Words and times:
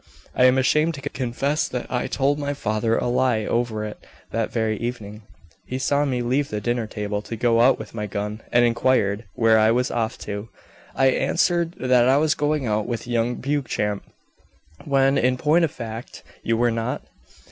I 0.33 0.45
am 0.45 0.57
ashamed 0.57 0.95
to 0.95 1.09
confess 1.11 1.67
that 1.67 1.85
I 1.91 2.07
told 2.07 2.39
my 2.39 2.55
father 2.55 2.97
a 2.97 3.05
lie 3.05 3.45
over 3.45 3.85
it 3.85 4.03
that 4.31 4.51
very 4.51 4.75
evening. 4.79 5.21
He 5.67 5.77
saw 5.77 6.05
me 6.05 6.23
leave 6.23 6.49
the 6.49 6.59
dinner 6.59 6.87
table 6.87 7.21
to 7.21 7.35
go 7.35 7.61
out 7.61 7.77
with 7.77 7.93
my 7.93 8.07
gun, 8.07 8.41
and 8.51 8.65
inquired 8.65 9.25
where 9.35 9.59
I 9.59 9.69
was 9.69 9.91
off 9.91 10.17
to. 10.25 10.49
I 10.95 11.09
answered 11.09 11.73
that 11.79 12.09
I 12.09 12.17
was 12.17 12.33
going 12.33 12.65
out 12.65 12.87
with 12.87 13.05
young 13.05 13.35
Beauchamp." 13.35 14.01
"When, 14.85 15.19
in 15.19 15.37
point 15.37 15.65
of 15.65 15.71
fact, 15.71 16.23
you 16.41 16.57
were 16.57 16.71
not?" 16.71 17.05